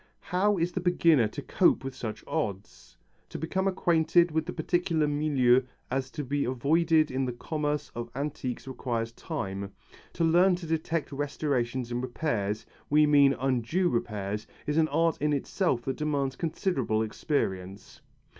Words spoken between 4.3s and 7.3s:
with the peculiar milieu to be avoided in